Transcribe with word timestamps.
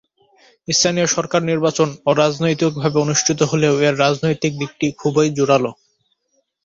স্থানীয় 0.67 1.07
সরকার 1.07 1.41
নির্বাচন 1.43 1.89
অরাজনৈতিকভাবে 2.05 2.97
অনুষ্ঠিত 2.99 3.39
হলেও 3.43 3.73
এর 3.79 3.95
রাজনৈতিক 3.99 4.51
দিকটি 4.61 4.87
খুবই 4.99 5.27
জোরালো। 5.37 5.71